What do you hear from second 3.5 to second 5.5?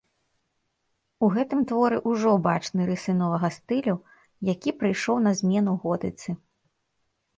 стылю, які прыйшоў на